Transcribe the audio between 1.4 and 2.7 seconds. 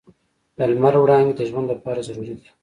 ژوند لپاره ضروري دي.